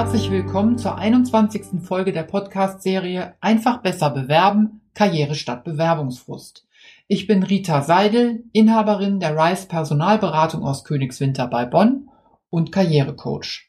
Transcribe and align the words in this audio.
herzlich 0.00 0.30
willkommen 0.30 0.78
zur 0.78 0.96
21. 0.96 1.82
Folge 1.82 2.10
der 2.14 2.22
Podcast-Serie 2.22 3.34
Einfach 3.42 3.82
besser 3.82 4.08
bewerben, 4.08 4.80
Karriere 4.94 5.34
statt 5.34 5.62
Bewerbungsfrust. 5.62 6.66
Ich 7.06 7.26
bin 7.26 7.42
Rita 7.42 7.82
Seidel, 7.82 8.44
Inhaberin 8.54 9.20
der 9.20 9.36
Rice 9.36 9.66
Personalberatung 9.66 10.64
aus 10.64 10.84
Königswinter 10.84 11.48
bei 11.48 11.66
Bonn 11.66 12.08
und 12.48 12.72
Karrierecoach. 12.72 13.68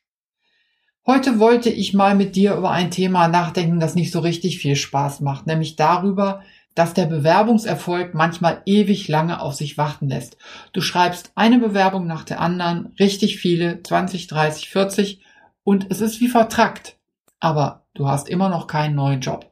Heute 1.05 1.38
wollte 1.38 1.70
ich 1.70 1.93
mal 1.93 2.15
mit 2.15 2.38
dir 2.38 2.55
über 2.55 2.71
ein 2.71 2.91
Thema 2.91 3.27
nachdenken, 3.27 3.81
das 3.81 3.95
nicht 3.95 4.13
so 4.13 4.21
richtig 4.21 4.59
viel 4.59 4.77
Spaß 4.77 5.20
macht, 5.20 5.48
nämlich 5.48 5.75
darüber, 5.75 6.43
dass 6.75 6.93
der 6.93 7.07
Bewerbungserfolg 7.07 8.13
manchmal 8.13 8.61
ewig 8.66 9.09
lange 9.09 9.41
auf 9.41 9.55
sich 9.55 9.77
warten 9.77 10.07
lässt. 10.07 10.38
Du 10.71 10.79
schreibst 10.79 11.34
eine 11.35 11.59
Bewerbung 11.59 12.07
nach 12.07 12.23
der 12.23 12.39
anderen, 12.39 12.93
richtig 12.98 13.38
viele, 13.38 13.84
20, 13.84 14.27
30, 14.27 14.70
40 14.70 15.21
und 15.63 15.88
es 15.89 16.01
ist 16.01 16.20
wie 16.20 16.27
vertrackt. 16.27 16.97
Aber 17.39 17.85
du 17.93 18.07
hast 18.07 18.29
immer 18.29 18.49
noch 18.49 18.67
keinen 18.67 18.95
neuen 18.95 19.21
Job. 19.21 19.52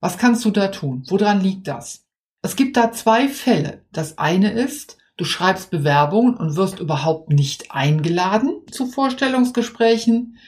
Was 0.00 0.18
kannst 0.18 0.44
du 0.44 0.50
da 0.50 0.68
tun? 0.68 1.04
Woran 1.08 1.40
liegt 1.40 1.68
das? 1.68 2.04
Es 2.42 2.56
gibt 2.56 2.76
da 2.76 2.90
zwei 2.92 3.28
Fälle. 3.28 3.84
Das 3.92 4.18
eine 4.18 4.50
ist, 4.50 4.98
du 5.16 5.24
schreibst 5.24 5.70
Bewerbungen 5.70 6.36
und 6.36 6.56
wirst 6.56 6.80
überhaupt 6.80 7.30
nicht 7.30 7.70
eingeladen 7.70 8.62
zu 8.70 8.86
Vorstellungsgesprächen. 8.86 10.38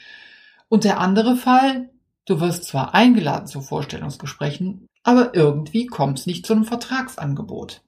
Und 0.69 0.85
der 0.85 0.99
andere 0.99 1.37
Fall, 1.37 1.91
du 2.27 2.41
wirst 2.41 2.65
zwar 2.65 2.95
eingeladen 2.95 3.47
zu 3.47 3.61
Vorstellungsgesprächen, 3.61 4.89
aber 5.05 5.35
irgendwie 5.35 5.87
kommt 5.87 6.19
es 6.19 6.27
nicht 6.27 6.47
zu 6.47 6.55
einem 6.55 6.65
Vertragsangebot. 6.65 7.83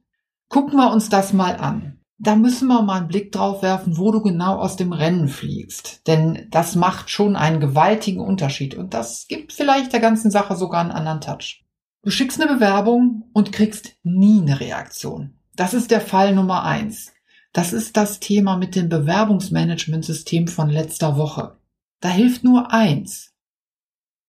Gucken 0.48 0.78
wir 0.78 0.92
uns 0.92 1.08
das 1.08 1.32
mal 1.32 1.56
an. 1.56 1.95
Da 2.18 2.34
müssen 2.34 2.68
wir 2.68 2.80
mal 2.82 2.98
einen 2.98 3.08
Blick 3.08 3.30
drauf 3.30 3.62
werfen, 3.62 3.98
wo 3.98 4.10
du 4.10 4.22
genau 4.22 4.56
aus 4.56 4.76
dem 4.76 4.92
Rennen 4.92 5.28
fliegst. 5.28 6.06
Denn 6.06 6.46
das 6.50 6.74
macht 6.74 7.10
schon 7.10 7.36
einen 7.36 7.60
gewaltigen 7.60 8.20
Unterschied 8.20 8.74
und 8.74 8.94
das 8.94 9.26
gibt 9.28 9.52
vielleicht 9.52 9.92
der 9.92 10.00
ganzen 10.00 10.30
Sache 10.30 10.56
sogar 10.56 10.80
einen 10.80 10.92
anderen 10.92 11.20
Touch. 11.20 11.64
Du 12.02 12.10
schickst 12.10 12.40
eine 12.40 12.52
Bewerbung 12.52 13.28
und 13.32 13.52
kriegst 13.52 13.96
nie 14.02 14.40
eine 14.40 14.60
Reaktion. 14.60 15.34
Das 15.56 15.74
ist 15.74 15.90
der 15.90 16.00
Fall 16.00 16.34
Nummer 16.34 16.62
eins. 16.62 17.12
Das 17.52 17.72
ist 17.72 17.96
das 17.96 18.20
Thema 18.20 18.56
mit 18.56 18.76
dem 18.76 18.88
Bewerbungsmanagementsystem 18.88 20.48
von 20.48 20.70
letzter 20.70 21.16
Woche. 21.16 21.56
Da 22.00 22.08
hilft 22.08 22.44
nur 22.44 22.72
eins. 22.72 23.34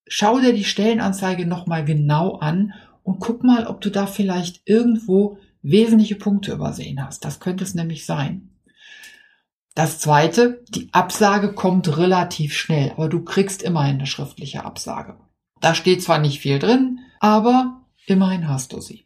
Schau 0.07 0.39
dir 0.39 0.53
die 0.53 0.63
Stellenanzeige 0.63 1.45
nochmal 1.45 1.85
genau 1.85 2.35
an 2.35 2.73
und 3.03 3.19
guck 3.19 3.43
mal, 3.43 3.67
ob 3.67 3.81
du 3.81 3.89
da 3.89 4.07
vielleicht 4.07 4.61
irgendwo 4.65 5.37
wesentliche 5.69 6.15
Punkte 6.15 6.53
übersehen 6.53 7.03
hast. 7.03 7.25
Das 7.25 7.39
könnte 7.39 7.63
es 7.63 7.73
nämlich 7.73 8.05
sein. 8.05 8.49
Das 9.75 9.99
zweite, 9.99 10.63
die 10.69 10.89
Absage 10.91 11.53
kommt 11.53 11.97
relativ 11.97 12.53
schnell, 12.55 12.91
aber 12.91 13.09
du 13.09 13.23
kriegst 13.23 13.61
immerhin 13.61 13.97
eine 13.97 14.07
schriftliche 14.07 14.65
Absage. 14.65 15.17
Da 15.61 15.75
steht 15.75 16.01
zwar 16.01 16.19
nicht 16.19 16.39
viel 16.39 16.59
drin, 16.59 16.99
aber 17.19 17.85
immerhin 18.07 18.47
hast 18.47 18.73
du 18.73 18.81
sie. 18.81 19.05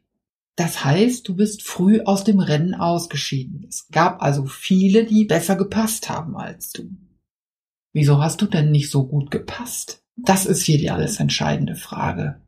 Das 0.56 0.86
heißt, 0.86 1.28
du 1.28 1.36
bist 1.36 1.64
früh 1.64 2.02
aus 2.02 2.24
dem 2.24 2.40
Rennen 2.40 2.74
ausgeschieden. 2.74 3.66
Es 3.68 3.88
gab 3.90 4.22
also 4.22 4.46
viele, 4.46 5.06
die 5.06 5.26
besser 5.26 5.56
gepasst 5.56 6.10
haben 6.10 6.38
als 6.38 6.72
du. 6.72 6.90
Wieso 7.94 8.22
hast 8.22 8.42
du 8.42 8.46
denn 8.46 8.72
nicht 8.72 8.90
so 8.90 9.08
gut 9.08 9.32
gepasst? 9.32 10.04
Das 10.16 10.46
ist 10.46 10.62
hier 10.62 10.78
die 10.78 10.92
alles 10.92 11.20
entscheidende 11.20 11.76
Frage. 11.76 12.42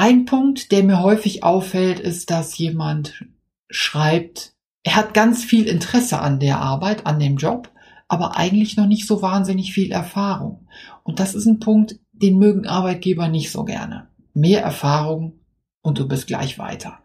Ein 0.00 0.26
Punkt, 0.26 0.70
der 0.70 0.84
mir 0.84 1.02
häufig 1.02 1.42
auffällt, 1.42 1.98
ist, 1.98 2.30
dass 2.30 2.56
jemand 2.56 3.24
schreibt, 3.68 4.52
er 4.84 4.94
hat 4.94 5.12
ganz 5.12 5.42
viel 5.42 5.66
Interesse 5.66 6.20
an 6.20 6.38
der 6.38 6.60
Arbeit, 6.60 7.04
an 7.04 7.18
dem 7.18 7.36
Job, 7.36 7.72
aber 8.06 8.36
eigentlich 8.36 8.76
noch 8.76 8.86
nicht 8.86 9.08
so 9.08 9.22
wahnsinnig 9.22 9.72
viel 9.72 9.90
Erfahrung. 9.90 10.68
Und 11.02 11.18
das 11.18 11.34
ist 11.34 11.46
ein 11.46 11.58
Punkt, 11.58 11.98
den 12.12 12.38
mögen 12.38 12.64
Arbeitgeber 12.64 13.26
nicht 13.26 13.50
so 13.50 13.64
gerne. 13.64 14.06
Mehr 14.34 14.62
Erfahrung 14.62 15.40
und 15.82 15.98
du 15.98 16.06
bist 16.06 16.28
gleich 16.28 16.60
weiter. 16.60 17.00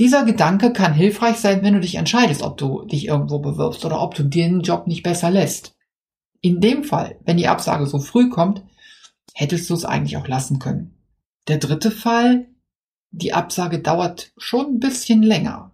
Dieser 0.00 0.24
Gedanke 0.24 0.72
kann 0.72 0.94
hilfreich 0.94 1.36
sein, 1.36 1.62
wenn 1.62 1.74
du 1.74 1.80
dich 1.80 1.94
entscheidest, 1.94 2.42
ob 2.42 2.56
du 2.56 2.86
dich 2.86 3.06
irgendwo 3.06 3.38
bewirbst 3.38 3.84
oder 3.84 4.02
ob 4.02 4.16
du 4.16 4.24
den 4.24 4.62
Job 4.62 4.88
nicht 4.88 5.04
besser 5.04 5.30
lässt. 5.30 5.76
In 6.40 6.60
dem 6.60 6.82
Fall, 6.82 7.20
wenn 7.24 7.36
die 7.36 7.46
Absage 7.46 7.86
so 7.86 8.00
früh 8.00 8.30
kommt, 8.30 8.64
hättest 9.32 9.70
du 9.70 9.74
es 9.74 9.84
eigentlich 9.84 10.16
auch 10.16 10.26
lassen 10.26 10.58
können. 10.58 10.94
Der 11.48 11.58
dritte 11.58 11.90
Fall, 11.90 12.46
die 13.10 13.32
Absage 13.32 13.80
dauert 13.80 14.32
schon 14.36 14.76
ein 14.76 14.80
bisschen 14.80 15.22
länger. 15.22 15.72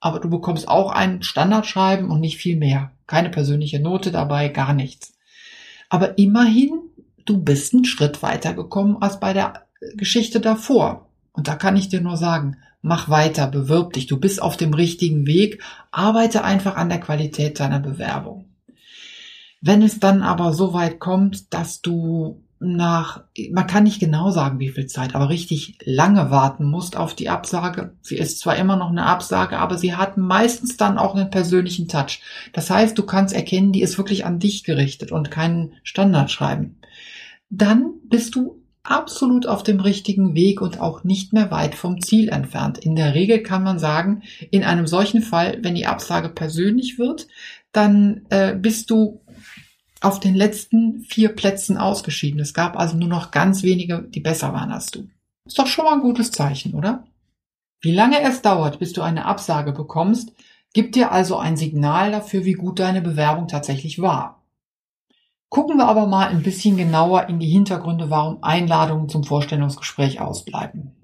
Aber 0.00 0.20
du 0.20 0.28
bekommst 0.28 0.68
auch 0.68 0.90
ein 0.90 1.22
Standardschreiben 1.22 2.10
und 2.10 2.20
nicht 2.20 2.38
viel 2.38 2.56
mehr. 2.56 2.92
Keine 3.06 3.30
persönliche 3.30 3.80
Note 3.80 4.10
dabei, 4.10 4.48
gar 4.48 4.72
nichts. 4.72 5.14
Aber 5.88 6.18
immerhin, 6.18 6.80
du 7.24 7.42
bist 7.42 7.74
einen 7.74 7.84
Schritt 7.84 8.22
weiter 8.22 8.54
gekommen 8.54 8.96
als 9.00 9.20
bei 9.20 9.32
der 9.32 9.66
Geschichte 9.94 10.40
davor. 10.40 11.08
Und 11.32 11.48
da 11.48 11.54
kann 11.54 11.76
ich 11.76 11.88
dir 11.88 12.00
nur 12.00 12.16
sagen, 12.16 12.56
mach 12.82 13.08
weiter, 13.08 13.46
bewirb 13.46 13.92
dich, 13.92 14.06
du 14.06 14.18
bist 14.18 14.40
auf 14.40 14.56
dem 14.56 14.72
richtigen 14.72 15.26
Weg, 15.26 15.62
arbeite 15.90 16.44
einfach 16.44 16.76
an 16.76 16.88
der 16.88 17.00
Qualität 17.00 17.60
deiner 17.60 17.80
Bewerbung. 17.80 18.46
Wenn 19.60 19.82
es 19.82 20.00
dann 20.00 20.22
aber 20.22 20.52
so 20.52 20.72
weit 20.72 20.98
kommt, 21.00 21.52
dass 21.52 21.82
du 21.82 22.44
nach, 22.58 23.24
man 23.50 23.66
kann 23.66 23.84
nicht 23.84 24.00
genau 24.00 24.30
sagen, 24.30 24.58
wie 24.58 24.70
viel 24.70 24.86
Zeit, 24.86 25.14
aber 25.14 25.28
richtig 25.28 25.78
lange 25.84 26.30
warten 26.30 26.64
musst 26.64 26.96
auf 26.96 27.14
die 27.14 27.28
Absage. 27.28 27.92
Sie 28.00 28.16
ist 28.16 28.38
zwar 28.40 28.56
immer 28.56 28.76
noch 28.76 28.90
eine 28.90 29.04
Absage, 29.04 29.58
aber 29.58 29.76
sie 29.76 29.94
hat 29.94 30.16
meistens 30.16 30.76
dann 30.76 30.96
auch 30.96 31.14
einen 31.14 31.30
persönlichen 31.30 31.88
Touch. 31.88 32.20
Das 32.52 32.70
heißt, 32.70 32.96
du 32.96 33.02
kannst 33.04 33.34
erkennen, 33.34 33.72
die 33.72 33.82
ist 33.82 33.98
wirklich 33.98 34.24
an 34.24 34.38
dich 34.38 34.64
gerichtet 34.64 35.12
und 35.12 35.30
keinen 35.30 35.74
Standardschreiben. 35.82 36.80
Dann 37.50 37.92
bist 38.08 38.34
du 38.34 38.62
absolut 38.82 39.46
auf 39.46 39.62
dem 39.62 39.80
richtigen 39.80 40.34
Weg 40.34 40.60
und 40.60 40.80
auch 40.80 41.04
nicht 41.04 41.32
mehr 41.32 41.50
weit 41.50 41.74
vom 41.74 42.00
Ziel 42.00 42.28
entfernt. 42.28 42.78
In 42.78 42.96
der 42.96 43.14
Regel 43.14 43.42
kann 43.42 43.62
man 43.62 43.78
sagen, 43.78 44.22
in 44.50 44.64
einem 44.64 44.86
solchen 44.86 45.22
Fall, 45.22 45.58
wenn 45.62 45.74
die 45.74 45.86
Absage 45.86 46.28
persönlich 46.28 46.98
wird, 46.98 47.26
dann 47.72 48.22
äh, 48.30 48.54
bist 48.54 48.90
du 48.90 49.20
auf 50.06 50.20
den 50.20 50.36
letzten 50.36 51.00
vier 51.00 51.30
Plätzen 51.30 51.76
ausgeschieden. 51.76 52.40
Es 52.40 52.54
gab 52.54 52.78
also 52.78 52.96
nur 52.96 53.08
noch 53.08 53.32
ganz 53.32 53.62
wenige, 53.64 54.02
die 54.02 54.20
besser 54.20 54.52
waren 54.52 54.70
als 54.70 54.86
du. 54.86 55.08
Ist 55.44 55.58
doch 55.58 55.66
schon 55.66 55.84
mal 55.84 55.94
ein 55.94 56.00
gutes 56.00 56.30
Zeichen, 56.30 56.74
oder? 56.74 57.04
Wie 57.80 57.92
lange 57.92 58.20
es 58.22 58.40
dauert, 58.40 58.78
bis 58.78 58.92
du 58.92 59.02
eine 59.02 59.24
Absage 59.24 59.72
bekommst, 59.72 60.32
gibt 60.72 60.94
dir 60.94 61.10
also 61.10 61.36
ein 61.36 61.56
Signal 61.56 62.12
dafür, 62.12 62.44
wie 62.44 62.52
gut 62.52 62.78
deine 62.78 63.02
Bewerbung 63.02 63.48
tatsächlich 63.48 64.00
war. 64.00 64.44
Gucken 65.48 65.78
wir 65.78 65.86
aber 65.86 66.06
mal 66.06 66.28
ein 66.28 66.42
bisschen 66.42 66.76
genauer 66.76 67.28
in 67.28 67.38
die 67.38 67.48
Hintergründe, 67.48 68.08
warum 68.08 68.42
Einladungen 68.42 69.08
zum 69.08 69.24
Vorstellungsgespräch 69.24 70.20
ausbleiben. 70.20 70.96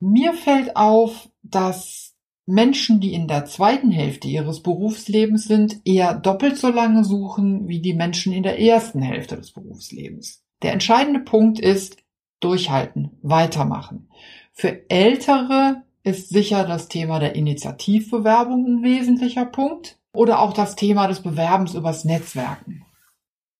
Mir 0.00 0.34
fällt 0.34 0.76
auf, 0.76 1.28
dass 1.42 2.13
Menschen, 2.46 3.00
die 3.00 3.14
in 3.14 3.26
der 3.26 3.46
zweiten 3.46 3.90
Hälfte 3.90 4.28
ihres 4.28 4.62
Berufslebens 4.62 5.46
sind, 5.46 5.80
eher 5.84 6.14
doppelt 6.14 6.58
so 6.58 6.68
lange 6.68 7.04
suchen 7.04 7.68
wie 7.68 7.80
die 7.80 7.94
Menschen 7.94 8.32
in 8.32 8.42
der 8.42 8.60
ersten 8.60 9.00
Hälfte 9.00 9.36
des 9.36 9.52
Berufslebens. 9.52 10.42
Der 10.62 10.72
entscheidende 10.72 11.20
Punkt 11.20 11.58
ist 11.58 11.96
durchhalten, 12.40 13.18
weitermachen. 13.22 14.08
Für 14.52 14.88
Ältere 14.90 15.82
ist 16.02 16.28
sicher 16.28 16.64
das 16.64 16.88
Thema 16.88 17.18
der 17.18 17.34
Initiativbewerbung 17.34 18.66
ein 18.66 18.82
wesentlicher 18.82 19.46
Punkt 19.46 19.98
oder 20.12 20.40
auch 20.40 20.52
das 20.52 20.76
Thema 20.76 21.08
des 21.08 21.20
Bewerbens 21.22 21.74
übers 21.74 22.04
Netzwerken. 22.04 22.84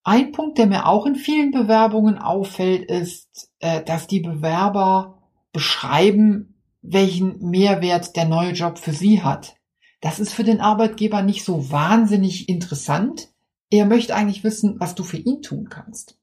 Ein 0.03 0.33
Punkt, 0.33 0.59
der 0.59 0.67
mir 0.67 0.87
auch 0.87 1.07
in 1.07 1.17
vielen 1.17 1.51
Bewerbungen 1.51 2.19
auffällt, 2.19 2.91
ist, 2.91 3.51
äh, 3.61 3.83
dass 3.83 4.07
die 4.07 4.21
Bewerber 4.21 5.23
beschreiben, 5.53 6.54
welchen 6.85 7.39
Mehrwert 7.39 8.15
der 8.15 8.27
neue 8.27 8.53
Job 8.53 8.79
für 8.79 8.93
sie 8.93 9.23
hat. 9.23 9.57
Das 10.01 10.21
ist 10.21 10.35
für 10.35 10.45
den 10.45 10.61
Arbeitgeber 10.61 11.23
nicht 11.23 11.45
so 11.45 11.71
wahnsinnig 11.73 12.49
interessant. 12.49 13.29
Er 13.71 13.87
möchte 13.87 14.15
eigentlich 14.15 14.45
wissen, 14.45 14.79
was 14.79 14.95
du 14.95 15.03
für 15.03 15.17
ihn 15.17 15.41
tun 15.41 15.71
kannst. 15.71 16.19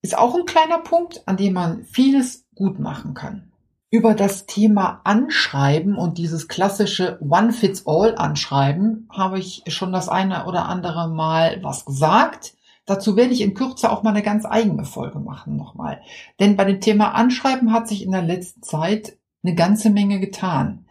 Ist 0.00 0.16
auch 0.16 0.34
ein 0.34 0.46
kleiner 0.46 0.78
Punkt, 0.78 1.22
an 1.26 1.36
dem 1.36 1.52
man 1.52 1.84
vieles 1.84 2.46
gut 2.54 2.80
machen 2.80 3.12
kann. 3.12 3.52
Über 3.90 4.14
das 4.14 4.46
Thema 4.46 5.02
Anschreiben 5.04 5.98
und 5.98 6.16
dieses 6.16 6.48
klassische 6.48 7.18
One-Fits-All-Anschreiben 7.20 9.08
habe 9.12 9.38
ich 9.38 9.62
schon 9.66 9.92
das 9.92 10.08
eine 10.08 10.46
oder 10.46 10.64
andere 10.64 11.10
Mal 11.10 11.62
was 11.62 11.84
gesagt. 11.84 12.54
Dazu 12.86 13.14
werde 13.16 13.34
ich 13.34 13.42
in 13.42 13.52
Kürze 13.52 13.92
auch 13.92 14.02
mal 14.02 14.10
eine 14.10 14.22
ganz 14.22 14.46
eigene 14.46 14.86
Folge 14.86 15.20
machen 15.20 15.56
nochmal. 15.56 16.00
Denn 16.40 16.56
bei 16.56 16.64
dem 16.64 16.80
Thema 16.80 17.10
Anschreiben 17.10 17.72
hat 17.72 17.86
sich 17.86 18.02
in 18.02 18.10
der 18.10 18.22
letzten 18.22 18.62
Zeit 18.62 19.18
eine 19.42 19.54
ganze 19.54 19.90
Menge 19.90 20.20
getan. 20.20 20.86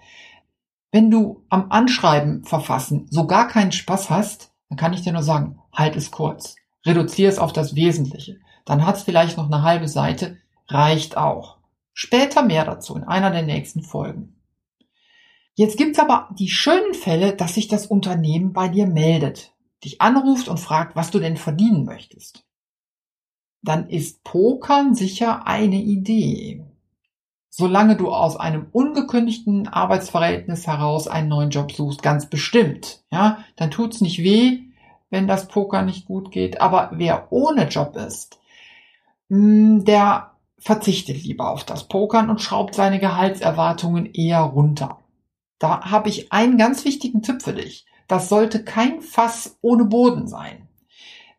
Wenn 0.91 1.09
du 1.09 1.43
am 1.49 1.71
Anschreiben 1.71 2.43
verfassen 2.43 3.07
so 3.09 3.25
gar 3.27 3.47
keinen 3.47 3.71
Spaß 3.71 4.09
hast, 4.09 4.51
dann 4.69 4.77
kann 4.77 4.93
ich 4.93 5.01
dir 5.01 5.13
nur 5.13 5.23
sagen, 5.23 5.59
halt 5.73 5.95
es 5.95 6.11
kurz. 6.11 6.55
Reduziere 6.85 7.31
es 7.31 7.39
auf 7.39 7.53
das 7.53 7.75
Wesentliche. 7.75 8.39
Dann 8.65 8.85
hat 8.85 8.97
es 8.97 9.03
vielleicht 9.03 9.37
noch 9.37 9.45
eine 9.45 9.63
halbe 9.63 9.87
Seite, 9.87 10.37
reicht 10.67 11.17
auch. 11.17 11.57
Später 11.93 12.43
mehr 12.43 12.65
dazu 12.65 12.95
in 12.95 13.03
einer 13.03 13.31
der 13.31 13.43
nächsten 13.43 13.83
Folgen. 13.83 14.35
Jetzt 15.55 15.77
gibt's 15.77 15.99
aber 15.99 16.29
die 16.39 16.49
schönen 16.49 16.93
Fälle, 16.93 17.35
dass 17.35 17.55
sich 17.55 17.67
das 17.67 17.85
Unternehmen 17.85 18.53
bei 18.53 18.67
dir 18.67 18.87
meldet. 18.87 19.53
dich 19.83 19.99
anruft 19.99 20.47
und 20.47 20.59
fragt, 20.59 20.95
was 20.95 21.09
du 21.09 21.17
denn 21.17 21.37
verdienen 21.37 21.85
möchtest, 21.85 22.45
dann 23.63 23.89
ist 23.89 24.23
Pokern 24.23 24.93
sicher 24.93 25.47
eine 25.47 25.81
Idee. 25.81 26.70
Solange 27.53 27.97
du 27.97 28.13
aus 28.13 28.37
einem 28.37 28.67
ungekündigten 28.71 29.67
Arbeitsverhältnis 29.67 30.67
heraus 30.67 31.09
einen 31.09 31.27
neuen 31.27 31.49
Job 31.49 31.73
suchst, 31.73 32.01
ganz 32.01 32.27
bestimmt, 32.27 33.03
ja, 33.11 33.39
dann 33.57 33.71
tut's 33.71 33.99
nicht 33.99 34.23
weh, 34.23 34.59
wenn 35.09 35.27
das 35.27 35.49
Poker 35.49 35.81
nicht 35.81 36.05
gut 36.05 36.31
geht. 36.31 36.61
Aber 36.61 36.91
wer 36.93 37.27
ohne 37.29 37.67
Job 37.67 37.97
ist, 37.97 38.39
hm, 39.29 39.83
der 39.83 40.31
verzichtet 40.59 41.23
lieber 41.23 41.51
auf 41.51 41.65
das 41.65 41.89
Pokern 41.89 42.29
und 42.29 42.39
schraubt 42.39 42.73
seine 42.73 42.99
Gehaltserwartungen 42.99 44.05
eher 44.13 44.39
runter. 44.39 44.99
Da 45.59 45.91
habe 45.91 46.07
ich 46.07 46.31
einen 46.31 46.57
ganz 46.57 46.85
wichtigen 46.85 47.21
Tipp 47.21 47.41
für 47.41 47.53
dich. 47.53 47.85
Das 48.07 48.29
sollte 48.29 48.63
kein 48.63 49.01
Fass 49.01 49.57
ohne 49.61 49.83
Boden 49.83 50.27
sein. 50.29 50.69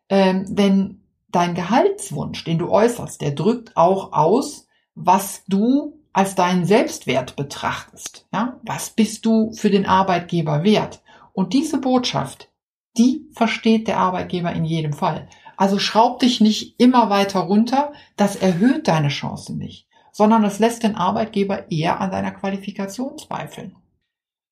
Ähm, 0.09 0.55
denn 0.55 1.01
dein 1.31 1.55
Gehaltswunsch, 1.55 2.43
den 2.43 2.59
du 2.59 2.69
äußerst, 2.69 3.19
der 3.19 3.31
drückt 3.31 3.75
auch 3.75 4.13
aus, 4.13 4.67
was 4.93 5.43
du 5.47 6.02
als 6.13 6.35
deinen 6.35 6.65
Selbstwert 6.65 7.35
betrachtest. 7.35 8.27
Ja? 8.31 8.59
Was 8.63 8.91
bist 8.91 9.25
du 9.25 9.51
für 9.53 9.69
den 9.69 9.85
Arbeitgeber 9.85 10.63
wert? 10.63 11.01
Und 11.33 11.53
diese 11.53 11.79
Botschaft, 11.79 12.49
die 12.97 13.27
versteht 13.33 13.87
der 13.87 13.97
Arbeitgeber 13.97 14.53
in 14.53 14.65
jedem 14.65 14.93
Fall. 14.93 15.27
Also 15.57 15.79
schraub 15.79 16.19
dich 16.19 16.41
nicht 16.41 16.79
immer 16.79 17.09
weiter 17.09 17.41
runter, 17.41 17.93
das 18.15 18.35
erhöht 18.35 18.87
deine 18.87 19.09
Chance 19.09 19.55
nicht, 19.55 19.87
sondern 20.11 20.43
es 20.43 20.59
lässt 20.59 20.83
den 20.83 20.95
Arbeitgeber 20.95 21.71
eher 21.71 21.99
an 21.99 22.11
deiner 22.11 22.31
Qualifikation 22.31 23.17
zweifeln. 23.17 23.75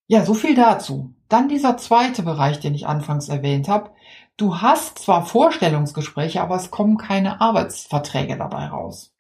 Ja, 0.08 0.26
so 0.26 0.34
viel 0.34 0.56
dazu. 0.56 1.14
Dann 1.30 1.48
dieser 1.48 1.78
zweite 1.78 2.24
Bereich, 2.24 2.60
den 2.60 2.76
ich 2.76 2.88
anfangs 2.88 3.30
erwähnt 3.30 3.70
habe. 3.70 3.92
Du 4.36 4.60
hast 4.62 5.00
zwar 5.00 5.26
Vorstellungsgespräche, 5.26 6.42
aber 6.42 6.56
es 6.56 6.72
kommen 6.72 6.98
keine 6.98 7.40
Arbeitsverträge 7.40 8.38
dabei 8.38 8.66
raus. 8.66 9.11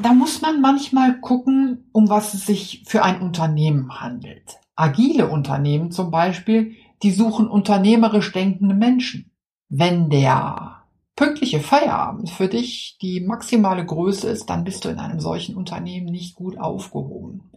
Da 0.00 0.14
muss 0.14 0.40
man 0.40 0.60
manchmal 0.60 1.20
gucken, 1.20 1.88
um 1.92 2.08
was 2.08 2.32
es 2.34 2.46
sich 2.46 2.84
für 2.86 3.02
ein 3.02 3.20
Unternehmen 3.20 4.00
handelt. 4.00 4.58
Agile 4.74 5.28
Unternehmen 5.28 5.90
zum 5.90 6.10
Beispiel, 6.10 6.76
die 7.02 7.10
suchen 7.10 7.46
unternehmerisch 7.48 8.32
denkende 8.32 8.74
Menschen. 8.74 9.30
Wenn 9.68 10.08
der 10.08 10.82
pünktliche 11.14 11.60
Feierabend 11.60 12.30
für 12.30 12.48
dich 12.48 12.96
die 13.02 13.20
maximale 13.20 13.84
Größe 13.84 14.28
ist, 14.28 14.46
dann 14.46 14.64
bist 14.64 14.84
du 14.84 14.88
in 14.88 14.98
einem 14.98 15.20
solchen 15.20 15.56
Unternehmen 15.56 16.06
nicht 16.06 16.36
gut 16.36 16.58
aufgehoben. 16.58 17.50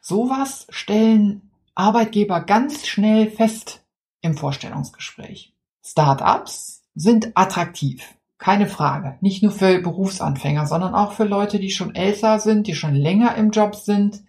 Sowas 0.00 0.66
stellen 0.68 1.50
Arbeitgeber 1.74 2.40
ganz 2.40 2.86
schnell 2.86 3.30
fest 3.30 3.82
im 4.20 4.36
Vorstellungsgespräch. 4.36 5.54
Startups 5.82 6.84
sind 6.94 7.32
attraktiv. 7.34 8.14
Keine 8.42 8.66
Frage. 8.66 9.18
Nicht 9.20 9.44
nur 9.44 9.52
für 9.52 9.80
Berufsanfänger, 9.80 10.66
sondern 10.66 10.96
auch 10.96 11.12
für 11.12 11.22
Leute, 11.22 11.60
die 11.60 11.70
schon 11.70 11.94
älter 11.94 12.40
sind, 12.40 12.66
die 12.66 12.74
schon 12.74 12.96
länger 12.96 13.36
im 13.36 13.52
Job 13.52 13.76
sind, 13.76 14.24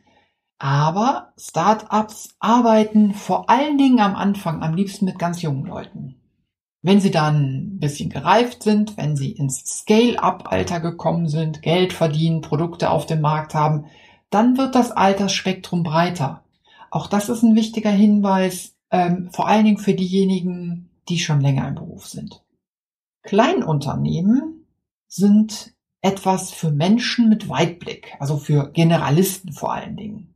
aber 0.59 1.33
Startups 1.35 2.35
arbeiten 2.39 3.15
vor 3.15 3.49
allen 3.49 3.79
Dingen 3.79 3.99
am 3.99 4.15
Anfang 4.15 4.61
am 4.61 4.75
liebsten 4.75 5.05
mit 5.05 5.17
ganz 5.17 5.41
jungen 5.41 5.65
Leuten. 5.65 6.21
Wenn 6.83 7.01
sie 7.01 7.09
dann 7.09 7.77
ein 7.77 7.79
bisschen 7.79 8.11
gereift 8.11 8.61
sind, 8.61 8.97
wenn 8.97 9.15
sie 9.15 9.31
ins 9.31 9.65
Scale-up-Alter 9.65 10.79
gekommen 10.79 11.27
sind, 11.27 11.63
Geld 11.63 11.91
verdienen, 11.91 12.41
Produkte 12.41 12.91
auf 12.91 13.07
dem 13.07 13.19
Markt 13.19 13.55
haben, 13.55 13.85
dann 14.29 14.59
wird 14.59 14.75
das 14.75 14.91
Altersspektrum 14.91 15.81
breiter. 15.81 16.43
Auch 16.91 17.07
das 17.07 17.29
ist 17.29 17.41
ein 17.41 17.55
wichtiger 17.55 17.89
Hinweis, 17.89 18.75
ähm, 18.91 19.29
vor 19.31 19.47
allen 19.47 19.65
Dingen 19.65 19.79
für 19.79 19.95
diejenigen, 19.95 20.91
die 21.09 21.17
schon 21.17 21.41
länger 21.41 21.67
im 21.67 21.73
Beruf 21.73 22.05
sind. 22.05 22.42
Kleinunternehmen 23.23 24.67
sind 25.07 25.73
etwas 26.01 26.51
für 26.51 26.71
Menschen 26.71 27.29
mit 27.29 27.49
Weitblick, 27.49 28.13
also 28.19 28.37
für 28.37 28.71
Generalisten 28.71 29.53
vor 29.53 29.73
allen 29.73 29.95
Dingen. 29.95 30.33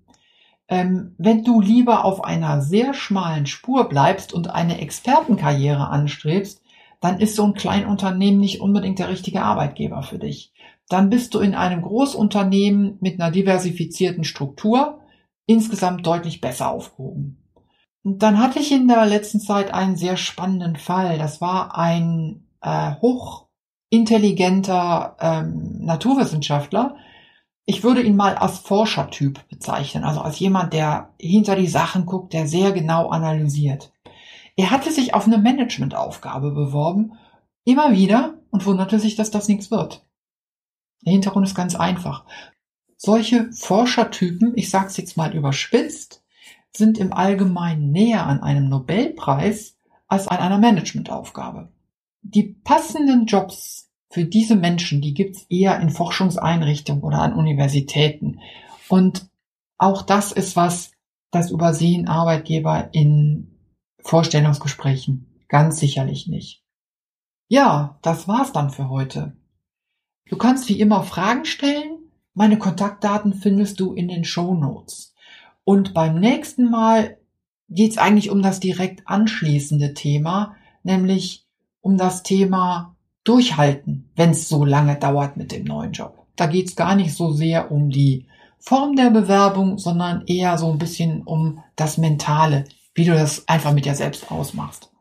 Ähm, 0.70 1.14
wenn 1.18 1.44
du 1.44 1.62
lieber 1.62 2.06
auf 2.06 2.24
einer 2.24 2.62
sehr 2.62 2.94
schmalen 2.94 3.46
Spur 3.46 3.88
bleibst 3.88 4.34
und 4.34 4.50
eine 4.50 4.80
Expertenkarriere 4.82 5.90
anstrebst, 5.90 6.62
dann 7.00 7.20
ist 7.20 7.36
so 7.36 7.44
ein 7.44 7.54
Kleinunternehmen 7.54 8.40
nicht 8.40 8.62
unbedingt 8.62 9.00
der 9.00 9.10
richtige 9.10 9.44
Arbeitgeber 9.44 10.04
für 10.04 10.20
dich. 10.20 10.54
Dann 10.90 11.10
bist 11.10 11.34
du 11.34 11.40
in 11.40 11.54
einem 11.54 11.82
Großunternehmen 11.82 12.98
mit 13.02 13.20
einer 13.20 13.32
diversifizierten 13.32 14.24
Struktur 14.24 15.02
insgesamt 15.46 16.06
deutlich 16.06 16.42
besser 16.42 16.70
aufgehoben. 16.70 17.38
Und 18.04 18.24
dann 18.24 18.40
hatte 18.40 18.60
ich 18.60 18.72
in 18.72 18.88
der 18.88 19.06
letzten 19.06 19.40
Zeit 19.40 19.74
einen 19.74 19.98
sehr 19.98 20.16
spannenden 20.16 20.78
Fall. 20.78 21.18
Das 21.18 21.42
war 21.42 21.78
ein 21.78 22.47
äh, 22.62 22.94
hochintelligenter 23.02 25.18
ähm, 25.20 25.86
Naturwissenschaftler, 25.86 26.96
ich 27.66 27.84
würde 27.84 28.02
ihn 28.02 28.16
mal 28.16 28.36
als 28.36 28.60
Forschertyp 28.60 29.46
bezeichnen, 29.50 30.06
also 30.06 30.22
als 30.22 30.40
jemand, 30.40 30.72
der 30.72 31.14
hinter 31.20 31.58
die 31.58 31.68
Sachen 31.68 32.06
guckt, 32.06 32.32
der 32.32 32.48
sehr 32.48 32.72
genau 32.72 33.10
analysiert. 33.10 33.92
Er 34.56 34.72
hatte 34.72 34.92
sich 34.92 35.14
auf 35.14 35.28
eine 35.28 35.38
Managementaufgabe 35.38 36.52
beworben, 36.52 37.18
immer 37.66 37.92
wieder, 37.92 38.36
und 38.50 38.66
wunderte 38.66 39.00
sich, 39.00 39.16
dass 39.16 39.32
das 39.32 39.50
nichts 39.50 39.70
wird. 39.70 40.06
Der 41.06 41.12
Hintergrund 41.12 41.46
ist 41.46 41.56
ganz 41.56 41.76
einfach. 41.76 42.24
Solche 42.96 43.52
Forschertypen, 43.52 44.54
ich 44.56 44.70
sage 44.70 44.88
es 44.88 44.98
jetzt 44.98 45.18
mal 45.18 45.36
überspitzt, 45.36 46.24
sind 46.76 46.98
im 46.98 47.14
Allgemeinen 47.14 47.92
näher 47.92 48.26
an 48.26 48.42
einem 48.42 48.70
Nobelpreis 48.70 49.78
als 50.08 50.28
an 50.28 50.40
einer 50.40 50.58
Managementaufgabe. 50.58 51.72
Die 52.22 52.44
passenden 52.44 53.26
Jobs 53.26 53.90
für 54.10 54.26
diese 54.26 54.56
Menschen, 54.56 55.02
die 55.02 55.14
gibt's 55.14 55.46
eher 55.50 55.80
in 55.80 55.90
Forschungseinrichtungen 55.90 57.04
oder 57.04 57.22
an 57.22 57.34
Universitäten. 57.34 58.40
Und 58.90 59.30
auch 59.78 60.02
das 60.02 60.32
ist 60.32 60.56
was, 60.56 60.92
das 61.32 61.52
übersehen 61.52 62.08
Arbeitgeber 62.08 62.90
in 62.94 63.60
Vorstellungsgesprächen 64.00 65.28
ganz 65.48 65.80
sicherlich 65.80 66.28
nicht. 66.28 66.64
Ja, 67.48 68.00
das 68.02 68.28
war's 68.28 68.52
dann 68.52 68.70
für 68.70 68.90
heute. 68.90 69.38
Du 70.30 70.38
kannst 70.38 70.68
wie 70.70 70.80
immer 70.80 71.04
Fragen 71.04 71.46
stellen. 71.46 72.00
Meine 72.34 72.58
Kontaktdaten 72.58 73.34
findest 73.34 73.80
du 73.80 73.94
in 73.94 74.08
den 74.08 74.26
Show 74.26 74.54
Notes. 74.54 75.14
Und 75.64 75.94
beim 75.94 76.20
nächsten 76.20 76.70
Mal 76.70 77.18
geht's 77.70 77.98
eigentlich 77.98 78.30
um 78.30 78.42
das 78.42 78.60
direkt 78.60 79.08
anschließende 79.08 79.94
Thema, 79.94 80.56
nämlich 80.84 81.47
um 81.82 81.98
das 81.98 82.24
Thema 82.24 82.96
durchhalten, 83.24 84.10
wenn 84.16 84.32
es 84.32 84.48
so 84.48 84.64
lange 84.66 84.96
dauert 84.96 85.38
mit 85.38 85.52
dem 85.52 85.66
neuen 85.66 85.92
Job. 85.92 86.26
Da 86.36 86.46
geht 86.46 86.68
es 86.68 86.76
gar 86.76 86.96
nicht 86.96 87.16
so 87.16 87.32
sehr 87.32 87.72
um 87.72 87.90
die 87.90 88.26
Form 88.60 88.96
der 88.96 89.10
Bewerbung, 89.10 89.78
sondern 89.78 90.24
eher 90.26 90.58
so 90.58 90.72
ein 90.72 90.78
bisschen 90.78 91.24
um 91.24 91.64
das 91.76 91.98
Mentale, 91.98 92.66
wie 92.94 93.06
du 93.06 93.14
das 93.14 93.48
einfach 93.48 93.74
mit 93.74 93.86
dir 93.86 93.96
selbst 93.96 94.32
ausmachst. 94.32 94.92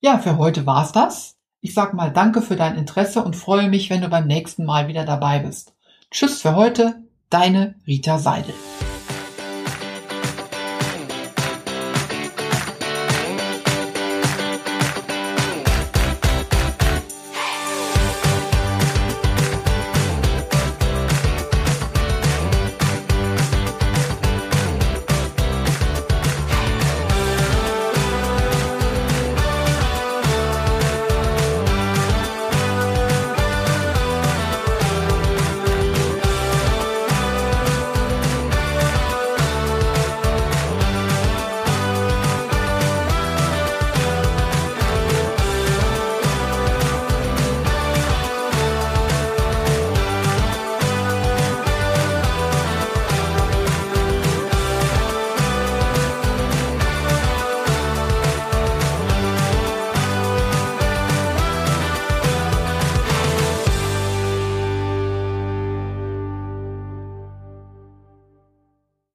Ja, 0.00 0.18
für 0.18 0.38
heute 0.38 0.66
war's 0.66 0.92
das. 0.92 1.36
Ich 1.60 1.74
sag 1.74 1.92
mal 1.92 2.10
danke 2.10 2.40
für 2.40 2.56
dein 2.56 2.76
Interesse 2.76 3.22
und 3.22 3.36
freue 3.36 3.68
mich, 3.68 3.90
wenn 3.90 4.00
du 4.00 4.08
beim 4.08 4.26
nächsten 4.26 4.64
Mal 4.64 4.88
wieder 4.88 5.04
dabei 5.04 5.40
bist. 5.40 5.74
Tschüss 6.10 6.40
für 6.40 6.54
heute, 6.54 7.02
deine 7.28 7.74
Rita 7.86 8.18
Seidel. 8.18 8.54